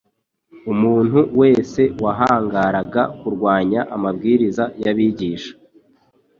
[0.71, 5.51] Umuntu wese wahangaraga kurwanya amabwiriza y’abigisha